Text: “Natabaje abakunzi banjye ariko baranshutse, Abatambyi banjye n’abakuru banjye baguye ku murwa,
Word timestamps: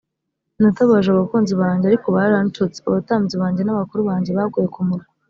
“Natabaje 0.61 1.07
abakunzi 1.11 1.53
banjye 1.61 1.85
ariko 1.87 2.07
baranshutse, 2.17 2.77
Abatambyi 2.81 3.35
banjye 3.41 3.61
n’abakuru 3.63 4.01
banjye 4.09 4.31
baguye 4.37 4.67
ku 4.75 4.81
murwa, 4.87 5.07